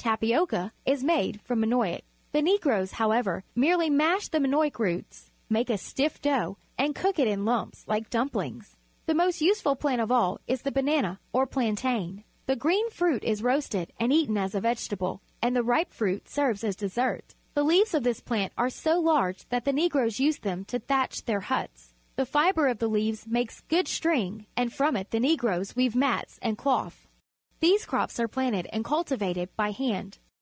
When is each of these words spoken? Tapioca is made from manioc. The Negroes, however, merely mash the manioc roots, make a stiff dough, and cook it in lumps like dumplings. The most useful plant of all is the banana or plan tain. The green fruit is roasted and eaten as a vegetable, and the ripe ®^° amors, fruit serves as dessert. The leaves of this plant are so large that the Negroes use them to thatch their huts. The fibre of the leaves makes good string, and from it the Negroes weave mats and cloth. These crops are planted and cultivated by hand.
Tapioca 0.00 0.72
is 0.86 1.02
made 1.02 1.40
from 1.42 1.60
manioc. 1.60 2.02
The 2.30 2.40
Negroes, 2.40 2.92
however, 2.92 3.42
merely 3.56 3.90
mash 3.90 4.28
the 4.28 4.38
manioc 4.38 4.78
roots, 4.78 5.32
make 5.50 5.68
a 5.68 5.76
stiff 5.76 6.22
dough, 6.22 6.56
and 6.78 6.94
cook 6.94 7.18
it 7.18 7.26
in 7.26 7.44
lumps 7.44 7.84
like 7.88 8.08
dumplings. 8.08 8.76
The 9.06 9.14
most 9.16 9.40
useful 9.42 9.74
plant 9.74 10.00
of 10.00 10.12
all 10.12 10.40
is 10.46 10.62
the 10.62 10.70
banana 10.72 11.18
or 11.32 11.46
plan 11.46 11.74
tain. 11.74 12.22
The 12.46 12.54
green 12.56 12.88
fruit 12.90 13.24
is 13.24 13.42
roasted 13.42 13.92
and 13.98 14.12
eaten 14.12 14.38
as 14.38 14.54
a 14.54 14.60
vegetable, 14.60 15.20
and 15.42 15.54
the 15.56 15.64
ripe 15.64 15.90
®^° 15.90 15.90
amors, 15.90 15.94
fruit 15.96 16.28
serves 16.28 16.62
as 16.64 16.76
dessert. 16.76 17.34
The 17.54 17.64
leaves 17.64 17.92
of 17.92 18.04
this 18.04 18.20
plant 18.20 18.52
are 18.56 18.70
so 18.70 19.00
large 19.00 19.48
that 19.48 19.64
the 19.64 19.72
Negroes 19.74 20.20
use 20.20 20.38
them 20.38 20.64
to 20.66 20.78
thatch 20.78 21.24
their 21.24 21.40
huts. 21.40 21.92
The 22.14 22.24
fibre 22.24 22.68
of 22.68 22.78
the 22.78 22.88
leaves 22.88 23.26
makes 23.26 23.62
good 23.62 23.88
string, 23.88 24.46
and 24.56 24.72
from 24.72 24.94
it 24.96 25.10
the 25.10 25.20
Negroes 25.20 25.74
weave 25.74 25.96
mats 25.96 26.38
and 26.40 26.56
cloth. 26.56 27.04
These 27.60 27.86
crops 27.86 28.20
are 28.20 28.28
planted 28.28 28.68
and 28.72 28.84
cultivated 28.84 29.48
by 29.56 29.72
hand. 29.72 30.18